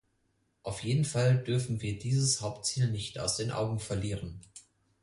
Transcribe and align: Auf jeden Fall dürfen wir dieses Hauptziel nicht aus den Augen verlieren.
Auf 0.63 0.83
jeden 0.83 1.05
Fall 1.05 1.37
dürfen 1.43 1.83
wir 1.83 1.99
dieses 1.99 2.41
Hauptziel 2.41 2.89
nicht 2.89 3.19
aus 3.19 3.37
den 3.37 3.51
Augen 3.51 3.77
verlieren. 3.77 4.41